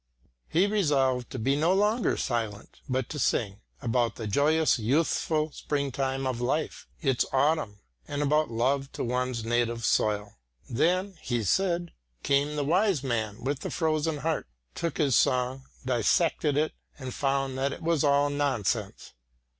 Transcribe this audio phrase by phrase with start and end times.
[0.47, 5.91] He resolved to be no longer silent but to sing, about the joyous youthful spring
[5.91, 10.39] time of life, its autumn, and about love to one's native soil.
[10.67, 11.91] Then (he said)
[12.23, 17.55] came the wise man with the frozen heart, took his song, dissected it and found
[17.59, 19.13] that it was all nonsense.